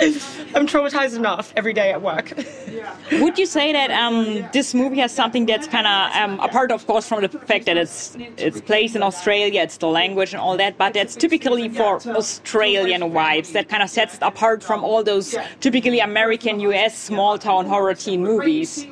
I'm 0.00 0.66
traumatized 0.66 1.16
enough 1.16 1.52
every 1.56 1.72
day 1.72 1.90
at 1.92 2.00
work. 2.02 2.32
Would 3.12 3.38
you 3.38 3.46
say 3.46 3.72
that 3.72 3.90
um, 3.90 4.46
this 4.52 4.72
movie 4.74 4.98
has 5.00 5.12
something 5.12 5.46
that's 5.46 5.66
kind 5.66 5.86
of 5.86 6.16
um, 6.16 6.40
apart, 6.40 6.70
of 6.70 6.86
course, 6.86 7.08
from 7.08 7.22
the 7.22 7.28
fact 7.28 7.66
that 7.66 7.76
it's 7.76 8.16
it's 8.36 8.60
placed 8.60 8.94
in 8.96 9.02
Australia, 9.02 9.62
it's 9.62 9.76
the 9.78 9.88
language 9.88 10.32
and 10.32 10.40
all 10.40 10.56
that, 10.56 10.78
but 10.78 10.94
that's 10.94 11.16
typically 11.16 11.68
for 11.68 11.96
Australian 12.16 13.02
vibes. 13.02 13.52
That 13.52 13.68
kind 13.68 13.82
of 13.82 13.90
sets 13.90 14.14
it 14.14 14.22
apart 14.22 14.62
from 14.62 14.84
all 14.84 15.02
those 15.02 15.34
typically 15.60 16.00
American, 16.00 16.60
U.S. 16.60 16.96
small 16.96 17.38
town 17.38 17.66
horror 17.66 17.94
teen 17.94 18.22
movies. 18.22 18.86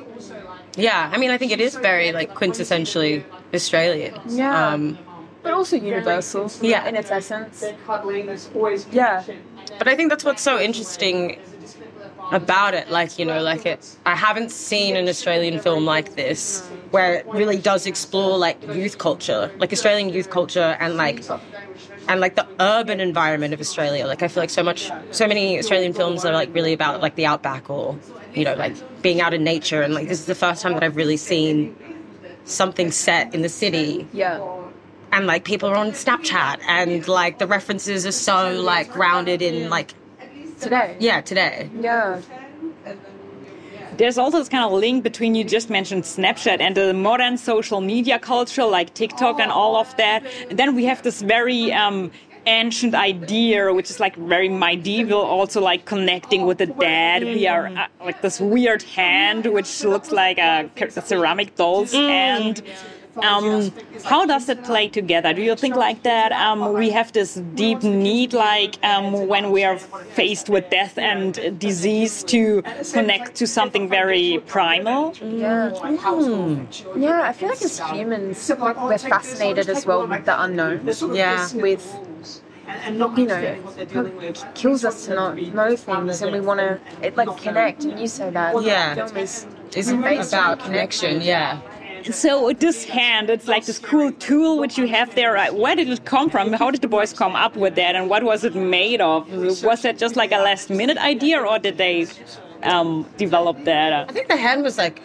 yeah, 0.75 1.09
I 1.13 1.17
mean, 1.17 1.31
I 1.31 1.37
think 1.37 1.51
it 1.51 1.61
is 1.61 1.75
very 1.75 2.11
like 2.11 2.33
quintessentially 2.35 3.23
Australian. 3.53 4.13
Yeah. 4.27 4.73
Um, 4.73 4.97
But 5.43 5.53
also 5.53 5.77
universal. 5.77 6.51
Yeah. 6.61 6.89
In 6.89 6.95
its 6.97 7.09
essence. 7.09 7.63
Yeah. 8.91 9.23
But 9.77 9.87
I 9.87 9.95
think 9.95 10.09
that's 10.09 10.23
what's 10.23 10.41
so 10.41 10.59
interesting 10.59 11.39
about 12.31 12.73
it. 12.73 12.89
Like, 12.89 13.17
you 13.19 13.25
know, 13.25 13.41
like 13.41 13.65
it, 13.65 13.97
I 14.05 14.15
haven't 14.15 14.51
seen 14.51 14.95
an 14.95 15.07
Australian 15.07 15.59
film 15.59 15.85
like 15.85 16.15
this 16.15 16.67
where 16.91 17.15
it 17.15 17.25
really 17.27 17.57
does 17.57 17.85
explore 17.85 18.37
like 18.37 18.57
youth 18.73 18.97
culture, 18.97 19.51
like 19.59 19.73
Australian 19.73 20.09
youth 20.09 20.29
culture 20.29 20.77
and 20.79 20.95
like, 20.97 21.23
and 22.07 22.21
like 22.21 22.35
the 22.35 22.47
urban 22.59 22.99
environment 22.99 23.53
of 23.53 23.59
Australia. 23.59 24.07
Like, 24.07 24.23
I 24.23 24.27
feel 24.29 24.41
like 24.41 24.49
so 24.49 24.63
much, 24.63 24.91
so 25.11 25.27
many 25.27 25.59
Australian 25.59 25.93
films 25.93 26.23
are 26.25 26.33
like 26.33 26.53
really 26.53 26.73
about 26.73 27.01
like 27.01 27.15
the 27.15 27.25
outback 27.25 27.69
or, 27.69 27.97
you 28.33 28.45
know, 28.45 28.55
like 28.55 28.75
being 29.01 29.21
out 29.21 29.33
in 29.33 29.43
nature. 29.43 29.81
And 29.81 29.93
like, 29.93 30.07
this 30.07 30.19
is 30.19 30.25
the 30.25 30.35
first 30.35 30.61
time 30.61 30.73
that 30.73 30.83
I've 30.83 30.95
really 30.95 31.17
seen 31.17 31.75
something 32.45 32.91
set 32.91 33.33
in 33.35 33.41
the 33.41 33.49
city 33.49 34.07
Yeah. 34.13 34.39
And 35.11 35.25
like 35.27 35.43
people 35.43 35.69
are 35.69 35.75
on 35.75 35.91
Snapchat 35.91 36.59
and 36.67 37.07
like 37.07 37.39
the 37.39 37.47
references 37.47 38.05
are 38.05 38.11
so 38.11 38.51
like 38.61 38.91
grounded 38.91 39.41
in 39.41 39.69
like 39.69 39.93
Today. 40.59 40.97
yeah 40.99 41.21
today 41.21 41.69
Yeah. 41.79 42.21
There's 43.97 44.19
also 44.19 44.37
this 44.37 44.49
kind 44.49 44.63
of 44.63 44.71
link 44.73 45.03
between 45.03 45.33
you 45.33 45.43
just 45.43 45.71
mentioned 45.71 46.03
Snapchat 46.03 46.59
and 46.61 46.77
the 46.77 46.93
modern 46.93 47.35
social 47.35 47.81
media 47.81 48.19
culture 48.19 48.63
like 48.63 48.93
TikTok 48.93 49.39
and 49.39 49.51
all 49.51 49.75
of 49.75 49.95
that. 49.97 50.23
And 50.49 50.59
then 50.59 50.75
we 50.75 50.85
have 50.85 51.01
this 51.01 51.23
very 51.23 51.73
um, 51.73 52.11
ancient 52.45 52.93
idea, 52.93 53.73
which 53.73 53.89
is 53.89 53.99
like 53.99 54.15
very 54.15 54.49
medieval, 54.49 55.19
also 55.19 55.61
like 55.61 55.85
connecting 55.85 56.45
with 56.45 56.59
the 56.59 56.67
dead. 56.67 57.23
We 57.23 57.47
are 57.47 57.67
uh, 57.67 57.87
like 57.99 58.21
this 58.21 58.39
weird 58.39 58.83
hand, 58.83 59.47
which 59.47 59.83
looks 59.83 60.11
like 60.11 60.37
a, 60.37 60.69
a 60.79 61.01
ceramic 61.01 61.55
doll's 61.55 61.91
hand. 61.91 62.61
Um, 63.23 63.71
how 64.05 64.25
does 64.25 64.49
it 64.49 64.63
play 64.63 64.87
together? 64.87 65.33
Do 65.33 65.41
you 65.41 65.55
think 65.55 65.75
like 65.75 66.03
that? 66.03 66.31
Um, 66.31 66.73
we 66.73 66.89
have 66.91 67.11
this 67.13 67.35
deep 67.55 67.83
need, 67.83 68.33
like 68.33 68.83
um, 68.83 69.27
when 69.27 69.51
we 69.51 69.63
are 69.63 69.77
faced 69.77 70.49
with 70.49 70.69
death 70.69 70.97
and 70.97 71.59
disease, 71.59 72.23
to 72.25 72.61
connect 72.93 73.35
to 73.35 73.47
something 73.47 73.89
very 73.89 74.39
primal. 74.47 75.13
Yeah. 75.21 75.69
Yeah, 76.95 77.21
I 77.23 77.33
feel 77.33 77.49
like 77.49 77.61
as 77.61 77.79
humans, 77.79 78.51
we're 78.59 78.97
fascinated 78.97 79.69
as 79.69 79.85
well 79.85 80.07
with 80.07 80.25
the 80.25 80.41
unknown. 80.41 80.87
Yeah. 81.13 81.47
With, 81.55 82.01
you 83.17 83.25
know, 83.27 83.57
it 84.21 84.45
kills 84.55 84.83
us 84.85 85.05
to 85.05 85.15
not 85.15 85.37
know 85.37 85.75
things 85.75 86.21
and 86.21 86.31
we 86.31 86.41
want 86.41 86.59
to, 86.59 86.79
it 87.01 87.15
like 87.15 87.35
connect. 87.37 87.85
And 87.85 87.99
you 87.99 88.07
say 88.07 88.29
that. 88.29 88.61
Yeah. 88.61 88.93
Film 88.95 89.17
is 89.17 89.47
it's 89.75 89.89
about 89.89 90.59
connection 90.59 91.21
yeah 91.21 91.59
So 92.11 92.53
this 92.53 92.83
hand, 92.85 93.29
it's 93.29 93.47
like 93.47 93.65
this 93.65 93.79
cool 93.79 94.11
tool 94.13 94.59
which 94.59 94.77
you 94.77 94.87
have 94.87 95.13
there. 95.15 95.33
Right? 95.33 95.53
Where 95.53 95.75
did 95.75 95.89
it 95.89 96.05
come 96.05 96.29
from? 96.29 96.53
How 96.53 96.71
did 96.71 96.81
the 96.81 96.87
boys 96.87 97.13
come 97.13 97.35
up 97.35 97.55
with 97.55 97.75
that? 97.75 97.95
And 97.95 98.09
what 98.09 98.23
was 98.23 98.43
it 98.43 98.55
made 98.55 99.01
of? 99.01 99.29
Was 99.63 99.81
that 99.81 99.97
just 99.97 100.15
like 100.15 100.31
a 100.31 100.37
last 100.37 100.69
minute 100.69 100.97
idea, 100.97 101.41
or 101.41 101.59
did 101.59 101.77
they 101.77 102.07
um, 102.63 103.05
develop 103.17 103.63
that? 103.65 104.09
I 104.09 104.13
think 104.13 104.27
the 104.27 104.37
hand 104.37 104.63
was 104.63 104.77
like 104.77 105.01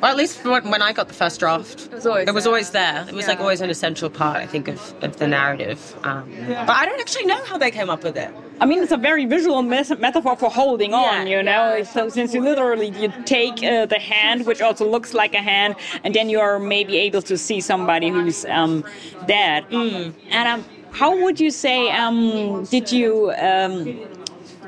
well, 0.00 0.10
at 0.10 0.16
least 0.16 0.44
when 0.44 0.70
when 0.70 0.82
I 0.82 0.92
got 0.92 1.08
the 1.08 1.14
first 1.14 1.40
draft, 1.40 1.86
it 1.86 1.92
was 1.92 2.06
always 2.06 2.28
it 2.28 2.34
was 2.34 2.44
there. 2.44 2.50
always 2.52 2.70
there. 2.70 3.04
It 3.08 3.14
was 3.14 3.26
like 3.28 3.40
always 3.40 3.60
an 3.60 3.70
essential 3.70 4.10
part, 4.10 4.36
I 4.36 4.46
think, 4.46 4.68
of, 4.68 4.94
of 5.02 5.16
the 5.16 5.26
narrative. 5.26 5.78
Um, 6.04 6.30
but 6.66 6.70
I 6.70 6.86
don't 6.86 7.00
actually 7.00 7.26
know 7.26 7.42
how 7.44 7.56
they 7.58 7.70
came 7.70 7.88
up 7.90 8.02
with 8.04 8.16
it. 8.16 8.30
I 8.60 8.64
mean, 8.64 8.82
it's 8.82 8.92
a 8.92 8.96
very 8.96 9.26
visual 9.26 9.62
mes- 9.62 9.98
metaphor 9.98 10.34
for 10.36 10.50
holding 10.50 10.94
on, 10.94 11.26
Yeah. 11.26 11.36
you 11.36 11.42
know. 11.42 11.82
So 11.84 12.08
since 12.08 12.32
you 12.34 12.40
literally 12.42 12.88
you 13.00 13.12
take 13.24 13.62
uh, 13.62 13.86
the 13.86 13.98
hand, 13.98 14.46
which 14.46 14.60
also 14.62 14.88
looks 14.88 15.12
like 15.14 15.34
a 15.34 15.42
hand, 15.42 15.74
and 16.04 16.14
then 16.14 16.30
you 16.30 16.40
are 16.40 16.58
maybe 16.58 16.96
able 16.98 17.22
to 17.22 17.36
see 17.36 17.60
somebody 17.60 18.08
who's 18.08 18.44
um, 18.46 18.84
dead. 19.26 19.64
And 19.72 20.14
um, 20.48 20.64
how 20.92 21.10
would 21.22 21.38
you 21.38 21.50
say? 21.50 21.90
Um, 21.90 22.64
did 22.64 22.90
you? 22.92 23.32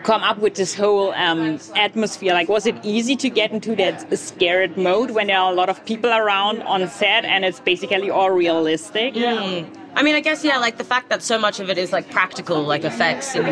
Come 0.09 0.23
up 0.23 0.39
with 0.39 0.55
this 0.55 0.75
whole 0.75 1.13
um, 1.13 1.59
atmosphere 1.77 2.33
like 2.33 2.49
was 2.49 2.65
it 2.65 2.77
easy 2.83 3.15
to 3.17 3.29
get 3.29 3.53
into 3.53 3.77
that 3.77 3.97
scared 4.19 4.73
mode 4.79 5.11
when 5.11 5.27
there 5.27 5.39
are 5.39 5.53
a 5.53 5.55
lot 5.55 5.69
of 5.69 5.85
people 5.85 6.11
around 6.11 6.63
on 6.63 6.81
set 6.89 7.27
and 7.27 7.45
it's 7.45 7.61
basically 7.61 8.09
all 8.09 8.31
realistic 8.31 9.15
Yeah. 9.15 9.67
I 9.95 10.03
mean, 10.03 10.15
I 10.15 10.21
guess 10.21 10.43
yeah, 10.45 10.59
like 10.59 10.79
the 10.79 10.85
fact 10.95 11.11
that 11.11 11.23
so 11.23 11.39
much 11.39 11.61
of 11.61 11.69
it 11.69 11.77
is 11.77 11.93
like 11.93 12.09
practical, 12.11 12.63
like 12.63 12.85
effects 12.85 13.35
and 13.37 13.47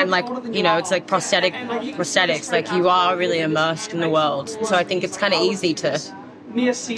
and 0.00 0.10
like 0.10 0.26
you 0.52 0.62
know, 0.62 0.76
it's 0.76 0.90
like 0.90 1.06
prosthetic 1.06 1.54
prosthetics. 1.98 2.52
Like 2.52 2.70
you 2.72 2.88
are 2.88 3.16
really 3.16 3.40
immersed 3.40 3.94
in 3.94 4.00
the 4.00 4.10
world. 4.10 4.50
So 4.68 4.76
I 4.76 4.84
think 4.84 5.04
it's 5.04 5.16
kind 5.16 5.32
of 5.32 5.40
easy 5.40 5.72
to 5.84 5.98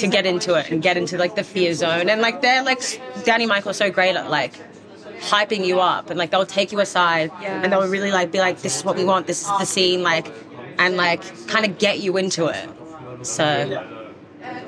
to 0.01 0.07
get 0.17 0.27
into 0.27 0.55
it 0.55 0.71
and 0.73 0.83
get 0.83 0.97
into 0.97 1.17
like 1.17 1.35
the 1.37 1.45
fear 1.45 1.75
zone. 1.75 2.09
And 2.09 2.21
like 2.21 2.43
they're 2.43 2.65
like 2.65 2.81
Danny 3.25 3.47
Michael 3.47 3.71
are 3.71 3.81
so 3.85 3.91
great 3.99 4.17
at 4.17 4.31
like 4.31 4.55
hyping 5.21 5.65
you 5.65 5.81
up 5.81 6.11
and 6.11 6.19
like 6.19 6.31
they'll 6.31 6.47
take 6.47 6.73
you 6.73 6.81
aside 6.81 7.31
and 7.43 7.73
they'll 7.73 7.89
really 7.89 8.13
like 8.13 8.31
be 8.31 8.39
like, 8.39 8.61
this 8.63 8.77
is 8.79 8.85
what 8.85 8.97
we 8.97 9.05
want, 9.05 9.27
this 9.27 9.43
is 9.43 9.49
the 9.49 9.65
scene, 9.65 10.03
like 10.03 10.27
and 10.79 10.97
like 10.97 11.23
kind 11.49 11.65
of 11.65 11.79
get 11.79 12.01
you 12.01 12.17
into 12.17 12.47
it. 12.47 12.69
So 13.23 13.45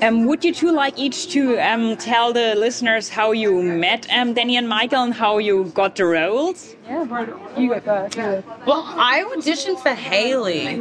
Um, 0.01 0.25
would 0.25 0.43
you 0.43 0.53
two 0.53 0.71
like 0.71 0.97
each 0.97 1.29
to 1.33 1.57
um, 1.59 1.95
tell 1.97 2.33
the 2.33 2.55
listeners 2.55 3.09
how 3.09 3.31
you 3.31 3.61
met 3.61 4.07
um, 4.13 4.33
Danny 4.33 4.57
and 4.57 4.67
Michael 4.67 5.03
and 5.03 5.13
how 5.13 5.37
you 5.37 5.65
got 5.73 5.95
the 5.95 6.05
roles? 6.05 6.75
Yeah. 6.87 7.05
You 7.59 7.69
go 7.69 7.79
first. 7.79 8.17
well, 8.65 8.83
I 8.87 9.23
auditioned 9.35 9.79
for 9.81 9.89
Hayley 9.93 10.79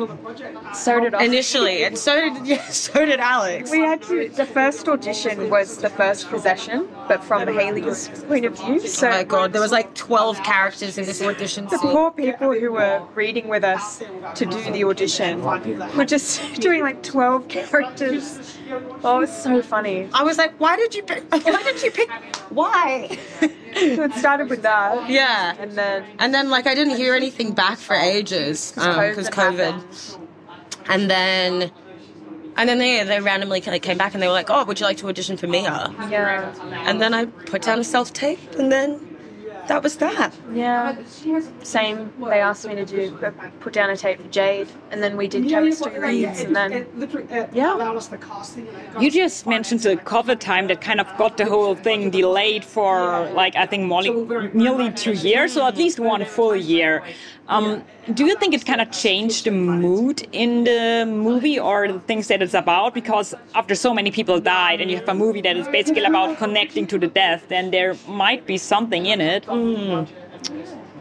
So 0.74 1.00
did 1.00 1.14
I. 1.14 1.24
initially, 1.24 1.84
and 1.84 1.98
so 1.98 2.32
did 2.34 2.46
yeah, 2.52 2.64
so 2.68 3.04
did 3.04 3.20
Alex. 3.20 3.70
We 3.70 3.80
had 3.80 4.02
to. 4.02 4.28
The 4.28 4.46
first 4.46 4.88
audition 4.88 5.50
was 5.50 5.78
the 5.78 5.90
first 5.90 6.28
possession, 6.28 6.88
but 7.08 7.22
from 7.24 7.46
Hayley's 7.46 8.08
point 8.28 8.44
of 8.44 8.56
view. 8.58 8.80
So 8.86 9.08
Oh 9.08 9.10
my 9.10 9.24
god, 9.24 9.52
there 9.52 9.62
was 9.62 9.72
like 9.72 9.94
12 9.94 10.42
characters 10.42 10.98
in 10.98 11.04
this 11.04 11.20
audition 11.22 11.66
the 11.66 11.78
scene. 11.78 11.90
poor 11.90 12.10
people 12.10 12.52
who 12.52 12.72
were 12.72 13.02
reading 13.14 13.48
with 13.48 13.64
us 13.64 14.02
to 14.34 14.46
do 14.46 14.70
the 14.72 14.84
audition 14.84 15.42
were 15.42 16.04
just 16.04 16.40
doing 16.60 16.82
like 16.82 17.02
12 17.02 17.48
characters. 17.48 18.56
Oh, 19.02 19.16
it 19.18 19.20
was 19.20 19.42
so 19.42 19.62
funny. 19.62 20.08
I 20.12 20.22
was 20.22 20.36
like, 20.38 20.52
why 20.58 20.76
did 20.76 20.94
you 20.94 21.02
pick? 21.02 21.24
Why 21.32 21.62
did 21.62 21.82
you 21.82 21.90
pick? 21.90 22.10
Why? 22.50 23.18
So 23.78 24.02
it 24.08 24.12
started 24.14 24.48
with 24.48 24.62
that. 24.62 25.08
yeah. 25.10 25.54
And 25.58 25.72
then 25.72 26.04
And 26.18 26.34
then 26.34 26.50
like 26.50 26.66
I 26.66 26.74
didn't 26.74 26.96
hear 26.96 27.14
anything 27.14 27.52
back 27.52 27.78
for 27.78 27.94
ages 27.94 28.72
because 28.72 29.28
um, 29.28 29.32
COVID 29.34 29.74
COVID. 29.76 30.18
And 30.88 31.10
then. 31.10 31.70
And 32.56 32.68
then 32.68 32.78
they, 32.78 33.04
they 33.04 33.20
randomly 33.20 33.60
like, 33.60 33.82
came 33.82 33.96
back 33.96 34.14
and 34.14 34.22
they 34.22 34.26
were 34.26 34.32
like, 34.32 34.50
"Oh, 34.50 34.64
would 34.64 34.80
you 34.80 34.86
like 34.86 34.96
to 34.96 35.08
audition 35.08 35.36
for 35.36 35.46
Mia?" 35.46 35.94
yeah, 36.10 36.52
And 36.88 37.00
then 37.00 37.14
I 37.14 37.26
put 37.26 37.62
down 37.62 37.78
a 37.78 37.84
self 37.84 38.12
tape, 38.12 38.40
and 38.58 38.72
then 38.72 39.07
that 39.68 39.82
was 39.82 39.96
that. 39.96 40.32
yeah. 40.52 41.40
Same. 41.62 42.12
They 42.20 42.40
asked 42.40 42.66
me 42.66 42.74
to 42.74 42.84
do 42.84 43.18
uh, 43.24 43.30
put 43.60 43.72
down 43.72 43.90
a 43.90 43.96
tape 43.96 44.20
for 44.20 44.28
Jade, 44.28 44.68
and 44.90 45.02
then 45.02 45.16
we 45.16 45.28
did 45.28 45.44
yeah, 45.44 45.58
chemistry 45.58 45.98
reads, 45.98 46.40
and 46.40 46.56
then 46.56 46.86
yeah. 47.52 47.76
You 49.00 49.10
just 49.10 49.46
mentioned 49.46 49.80
the 49.80 49.96
COVID 49.96 50.40
time 50.40 50.66
that 50.68 50.80
kind 50.80 51.00
of 51.00 51.06
got 51.16 51.36
the 51.36 51.44
whole 51.46 51.74
thing 51.74 52.10
delayed 52.10 52.64
for 52.64 53.30
like 53.32 53.54
I 53.56 53.66
think 53.66 53.84
more, 53.86 54.02
nearly 54.54 54.90
two 54.92 55.12
years, 55.12 55.56
or 55.56 55.68
at 55.68 55.76
least 55.76 56.00
one 56.00 56.24
full 56.24 56.56
year. 56.56 57.02
Um, 57.48 57.82
do 58.12 58.26
you 58.26 58.36
think 58.36 58.52
it 58.52 58.66
kind 58.66 58.82
of 58.82 58.90
changed 58.90 59.44
the 59.46 59.50
mood 59.50 60.26
in 60.32 60.64
the 60.64 61.06
movie 61.06 61.58
or 61.58 61.90
the 61.90 62.00
things 62.00 62.28
that 62.28 62.42
it's 62.42 62.52
about? 62.52 62.92
Because 62.92 63.34
after 63.54 63.74
so 63.74 63.94
many 63.94 64.10
people 64.10 64.38
died, 64.38 64.82
and 64.82 64.90
you 64.90 64.96
have 64.98 65.08
a 65.08 65.14
movie 65.14 65.40
that 65.40 65.56
is 65.56 65.66
basically 65.68 66.04
about 66.04 66.36
connecting 66.36 66.86
to 66.88 66.98
the 66.98 67.06
death, 67.06 67.44
then 67.48 67.70
there 67.70 67.96
might 68.06 68.46
be 68.46 68.58
something 68.58 69.06
in 69.06 69.20
it. 69.22 69.48
Mm. 69.58 70.06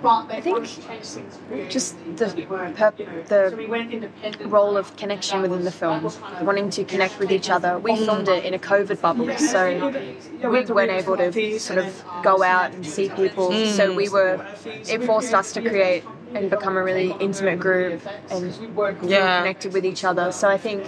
I 0.03 0.41
think 0.41 0.63
just 1.69 1.95
the 2.17 2.27
the 3.33 4.47
role 4.47 4.77
of 4.77 4.95
connection 4.95 5.41
within 5.41 5.63
the 5.63 5.71
film, 5.71 6.03
wanting 6.41 6.69
to 6.71 6.83
connect 6.83 7.17
with 7.19 7.31
each 7.31 7.49
other. 7.49 7.79
We 7.79 7.95
filmed 7.95 8.29
it 8.29 8.45
in 8.45 8.53
a 8.53 8.59
COVID 8.59 9.01
bubble, 9.01 9.29
so 9.37 9.89
we 10.43 10.61
weren't 10.65 10.91
able 10.91 11.17
to 11.17 11.59
sort 11.59 11.79
of 11.79 12.03
go 12.23 12.43
out 12.43 12.73
and 12.73 12.85
see 12.85 13.09
people. 13.09 13.51
So 13.77 13.93
we 13.95 14.07
were 14.09 14.45
it 14.65 15.03
forced 15.03 15.33
us 15.33 15.51
to 15.53 15.61
create 15.61 16.03
and 16.35 16.49
become 16.49 16.75
a 16.77 16.83
really 16.83 17.15
intimate 17.19 17.59
group 17.59 18.01
and 18.29 18.53
Yeah. 19.03 19.39
connected 19.39 19.73
with 19.73 19.85
each 19.85 20.03
other. 20.03 20.31
So 20.31 20.47
I 20.49 20.57
think 20.57 20.83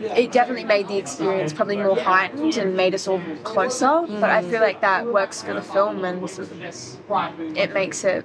it 0.00 0.32
definitely 0.32 0.64
made 0.64 0.88
the 0.88 0.96
experience 0.96 1.52
probably 1.52 1.76
more 1.76 1.96
heightened 1.98 2.56
and 2.56 2.76
made 2.76 2.94
us 2.94 3.06
all 3.08 3.20
closer. 3.44 4.04
But 4.08 4.30
I 4.30 4.42
feel 4.42 4.60
like 4.60 4.80
that 4.80 5.06
works 5.06 5.42
for 5.42 5.54
the 5.54 5.62
film 5.62 6.04
and 6.04 6.22
it 7.56 7.72
makes 7.74 8.04
it 8.04 8.24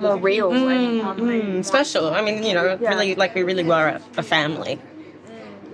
more 0.00 0.16
real. 0.16 0.52
and, 0.52 1.02
Mm, 1.02 1.64
special. 1.64 2.12
I 2.14 2.22
mean, 2.22 2.42
you 2.42 2.54
know, 2.54 2.78
Yeah. 2.80 2.90
really, 2.90 3.14
like 3.14 3.34
we 3.34 3.42
really 3.42 3.64
were 3.64 3.88
a, 3.88 4.00
a 4.16 4.22
family. 4.22 4.78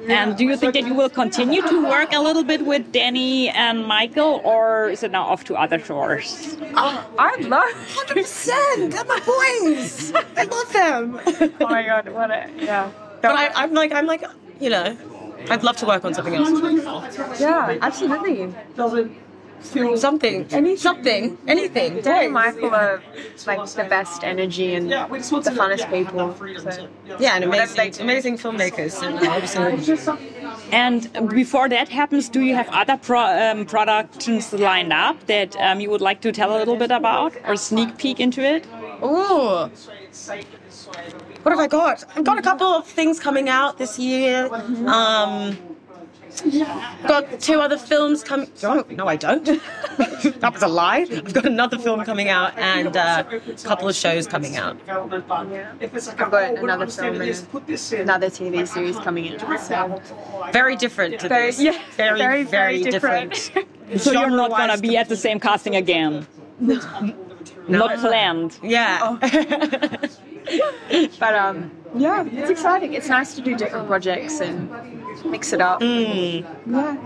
And 0.09 0.37
do 0.39 0.45
you 0.45 0.57
think 0.57 0.73
that 0.73 0.87
you 0.87 0.95
will 0.95 1.11
continue 1.11 1.61
to 1.61 1.85
work 1.85 2.15
a 2.15 2.21
little 2.21 2.43
bit 2.43 2.65
with 2.65 2.93
Danny 2.93 3.51
and 3.51 3.85
Michael, 3.87 4.41
or 4.43 4.89
is 4.89 5.03
it 5.03 5.11
now 5.11 5.25
off 5.25 5.45
to 5.45 5.55
other 5.55 5.79
shores? 5.79 6.57
I'd 6.75 7.45
love. 7.45 7.71
Hundred 7.95 8.15
percent. 8.23 8.93
They're 8.93 9.05
my 9.05 9.21
boys. 9.21 10.13
I 10.37 10.45
love 10.45 10.73
them. 10.73 11.21
oh 11.61 11.69
my 11.69 11.83
god, 11.85 12.09
what 12.09 12.31
a 12.31 12.49
yeah. 12.57 12.91
but 13.21 13.33
I, 13.33 13.51
I'm 13.55 13.75
like, 13.75 13.93
I'm 13.93 14.07
like, 14.07 14.25
you 14.61 14.71
know, 14.71 14.97
I'd 15.51 15.63
love 15.63 15.77
to 15.79 15.87
work 15.87 16.05
on 16.05 16.15
something 16.15 16.35
else. 16.35 17.41
Yeah, 17.41 17.79
absolutely. 17.81 18.55
Something, 19.61 20.47
anything. 20.53 20.77
something, 20.77 21.39
anything. 21.49 22.01
Dan 22.01 22.27
and 22.27 22.33
Boys. 22.33 22.55
Michael 22.55 22.75
are 22.75 23.03
like 23.47 23.69
the 23.71 23.85
best 23.85 24.23
energy 24.23 24.75
and 24.75 24.91
the 24.91 24.97
funnest 24.97 25.91
people. 25.91 26.35
So. 26.61 26.89
Yeah, 27.19 27.35
and 27.35 27.45
amazing, 27.45 27.91
do. 27.91 28.03
amazing 28.03 28.39
filmmakers. 28.39 29.03
And 29.03 29.19
And 30.73 31.29
before 31.29 31.69
that 31.69 31.89
happens, 31.89 32.29
do 32.29 32.41
you 32.41 32.55
have 32.55 32.69
other 32.69 32.97
pro 32.97 33.21
um, 33.21 33.67
productions 33.67 34.53
lined 34.53 34.93
up 34.93 35.27
that 35.27 35.57
um, 35.57 35.81
you 35.81 35.91
would 35.91 36.03
like 36.03 36.21
to 36.21 36.31
tell 36.31 36.57
a 36.57 36.59
little 36.59 36.77
bit 36.77 36.93
about 36.93 37.35
or 37.45 37.57
sneak 37.57 37.99
peek 37.99 38.21
into 38.21 38.43
it? 38.43 38.65
Ooh. 39.03 39.71
What 41.43 41.53
have 41.53 41.61
I 41.61 41.67
got? 41.67 42.05
I've 42.17 42.25
got 42.25 42.39
a 42.39 42.43
couple 42.43 42.67
of 42.67 42.87
things 42.87 43.21
coming 43.21 43.49
out 43.49 43.79
this 43.79 43.99
year. 43.99 44.53
Um, 44.87 45.57
got 47.07 47.41
two 47.41 47.61
other 47.61 47.79
films 47.79 48.23
coming. 48.23 48.51
Oh, 48.63 48.85
no, 48.91 49.07
I 49.07 49.17
don't. 49.17 49.45
that 49.99 50.51
was 50.53 50.63
a 50.63 50.69
lie. 50.69 51.07
I've 51.11 51.33
got 51.33 51.47
another 51.47 51.79
film 51.79 52.05
coming 52.05 52.29
out 52.29 52.57
and 52.59 52.97
uh, 52.97 53.25
a 53.31 53.53
couple 53.65 53.89
of 53.89 53.95
shows 53.95 54.27
coming 54.27 54.57
out. 54.57 54.77
I've 54.89 55.11
got 55.11 55.13
another 56.59 56.87
film 56.87 57.21
and 57.21 57.47
another 57.93 58.29
TV 58.31 58.69
series 58.69 58.97
coming 58.99 59.27
in. 59.27 59.39
So. 59.59 60.03
Very 60.53 60.77
different 60.77 61.21
to 61.21 61.29
Very- 61.29 61.47
this. 61.47 61.61
yeah, 61.61 61.81
very, 61.97 62.19
very, 62.19 62.43
very, 62.45 62.83
very 62.83 62.91
different. 62.91 63.51
So 63.97 64.13
you're 64.13 64.29
not 64.29 64.51
gonna 64.51 64.77
be 64.77 64.99
at 64.99 65.09
the 65.09 65.17
same 65.17 65.41
casting 65.41 65.75
again? 65.77 66.27
Not 66.61 67.99
planned. 68.01 68.59
Yeah. 68.63 69.17
But 71.19 71.35
um, 71.35 71.71
yeah, 71.95 72.25
it's 72.25 72.51
exciting. 72.51 72.95
It's 72.95 73.09
nice 73.09 73.35
to 73.35 73.41
do 73.41 73.57
different 73.57 73.87
projects 73.89 74.41
and 74.41 74.71
mix 75.25 75.53
it 75.53 75.61
up. 75.61 75.81
Yeah. 75.83 76.97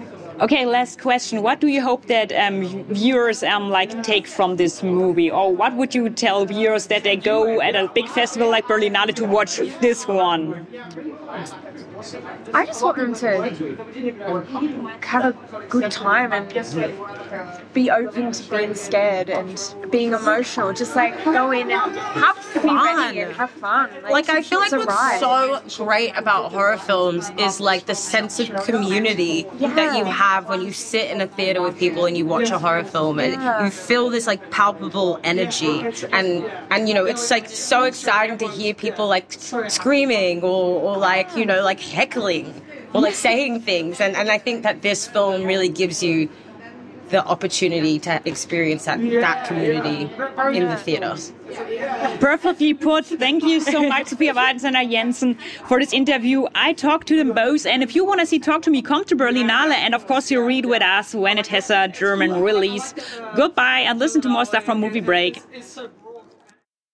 Okay, 0.40 0.66
last 0.66 1.00
question. 1.00 1.42
What 1.42 1.60
do 1.60 1.68
you 1.68 1.82
hope 1.82 2.06
that 2.06 2.32
um, 2.32 2.84
viewers 2.84 3.42
um, 3.42 3.70
like 3.70 4.02
take 4.02 4.26
from 4.26 4.56
this 4.56 4.82
movie, 4.82 5.30
or 5.30 5.54
what 5.54 5.76
would 5.76 5.94
you 5.94 6.08
tell 6.10 6.44
viewers 6.46 6.86
that 6.86 7.04
they 7.04 7.16
go 7.16 7.60
at 7.60 7.76
a 7.76 7.88
big 7.94 8.08
festival 8.08 8.50
like 8.50 8.66
Berlinale 8.66 9.14
to 9.14 9.24
watch 9.24 9.58
this 9.80 10.08
one? 10.08 10.66
I 12.54 12.66
just 12.66 12.82
want 12.82 12.96
them 12.96 13.14
to 13.14 13.28
have 15.02 15.24
a 15.24 15.34
good 15.68 15.90
time 15.90 16.32
and 16.32 16.48
be 17.72 17.90
open 17.90 18.32
to 18.32 18.50
being 18.50 18.74
scared 18.74 19.30
and 19.30 19.74
being 19.90 20.12
emotional. 20.12 20.72
Just 20.72 20.96
like 20.96 21.22
go 21.24 21.50
in 21.50 21.70
and 21.70 21.96
Have 21.96 22.36
fun. 22.36 23.16
and 23.16 23.32
have 23.32 23.50
fun. 23.50 23.90
like 24.10 24.28
I 24.28 24.42
feel 24.42 24.60
like 24.60 24.72
what's 24.72 24.86
ride. 24.86 25.20
so 25.20 25.84
great 25.84 26.12
about 26.16 26.52
horror 26.52 26.76
films 26.78 27.30
is 27.38 27.60
like 27.60 27.86
the 27.86 27.94
sense 27.94 28.38
of 28.40 28.48
community 28.64 29.44
that 29.60 29.96
you 29.96 30.04
have 30.04 30.48
when 30.48 30.62
you 30.62 30.72
sit 30.72 31.10
in 31.10 31.20
a 31.20 31.26
theater 31.26 31.62
with 31.62 31.78
people 31.78 32.06
and 32.06 32.16
you 32.16 32.26
watch 32.26 32.50
a 32.50 32.58
horror 32.58 32.84
film 32.84 33.18
and 33.20 33.64
you 33.64 33.70
feel 33.70 34.10
this 34.10 34.26
like 34.26 34.50
palpable 34.50 35.20
energy 35.24 35.84
and 36.12 36.44
and 36.70 36.88
you 36.88 36.94
know 36.94 37.04
it's 37.04 37.30
like 37.30 37.48
so 37.48 37.84
exciting 37.84 38.38
to 38.38 38.48
hear 38.48 38.74
people 38.74 39.06
like 39.08 39.32
screaming 39.68 40.42
or, 40.42 40.80
or 40.80 40.96
like 40.96 41.34
you 41.36 41.46
know 41.46 41.62
like 41.62 41.80
heckling 41.92 42.52
or 42.92 43.00
like 43.00 43.14
saying 43.14 43.60
things 43.60 44.00
and, 44.00 44.16
and 44.16 44.30
I 44.30 44.38
think 44.38 44.62
that 44.64 44.82
this 44.82 45.06
film 45.06 45.44
really 45.44 45.68
gives 45.68 46.02
you 46.02 46.28
the 47.12 47.24
opportunity 47.26 47.98
to 48.00 48.20
experience 48.24 48.86
that, 48.86 48.98
that 48.98 49.46
community 49.46 50.10
in 50.56 50.68
the 50.68 50.76
theater. 50.76 51.14
Perfectly 52.18 52.74
put. 52.74 53.04
Thank 53.04 53.44
you 53.44 53.60
so 53.60 53.86
much, 53.86 54.08
Sophia 54.08 54.34
Weidensener 54.34 54.90
Jensen, 54.90 55.34
for 55.68 55.78
this 55.78 55.92
interview. 55.92 56.46
I 56.54 56.72
talked 56.72 57.06
to 57.08 57.16
them 57.16 57.32
both, 57.34 57.66
and 57.66 57.82
if 57.82 57.94
you 57.94 58.04
want 58.04 58.20
to 58.20 58.26
see 58.26 58.38
Talk 58.38 58.62
to 58.62 58.70
Me, 58.70 58.80
come 58.80 59.04
to 59.04 59.14
Berlinale, 59.14 59.74
and 59.74 59.94
of 59.94 60.06
course, 60.06 60.30
you 60.30 60.44
read 60.44 60.64
with 60.64 60.82
us 60.82 61.14
when 61.14 61.36
it 61.36 61.46
has 61.48 61.70
a 61.70 61.88
German 61.88 62.40
release. 62.40 62.94
Goodbye, 63.36 63.80
and 63.80 63.98
listen 63.98 64.22
to 64.22 64.28
more 64.28 64.46
stuff 64.46 64.64
from 64.64 64.80
Movie 64.80 65.00
Break. 65.00 65.42